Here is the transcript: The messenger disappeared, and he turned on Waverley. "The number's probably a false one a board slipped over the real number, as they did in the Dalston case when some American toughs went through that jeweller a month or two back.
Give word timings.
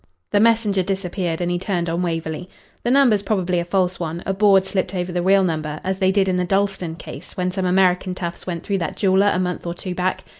The 0.31 0.39
messenger 0.39 0.81
disappeared, 0.81 1.41
and 1.41 1.51
he 1.51 1.59
turned 1.59 1.87
on 1.87 2.01
Waverley. 2.01 2.49
"The 2.83 2.89
number's 2.89 3.21
probably 3.21 3.59
a 3.59 3.63
false 3.63 3.99
one 3.99 4.23
a 4.25 4.33
board 4.33 4.65
slipped 4.65 4.95
over 4.95 5.11
the 5.11 5.21
real 5.21 5.43
number, 5.43 5.79
as 5.83 5.99
they 5.99 6.11
did 6.11 6.27
in 6.27 6.37
the 6.37 6.43
Dalston 6.43 6.95
case 6.95 7.37
when 7.37 7.51
some 7.51 7.67
American 7.67 8.15
toughs 8.15 8.47
went 8.47 8.63
through 8.63 8.79
that 8.79 8.95
jeweller 8.97 9.29
a 9.31 9.37
month 9.39 9.67
or 9.67 9.75
two 9.75 9.93
back. 9.93 10.23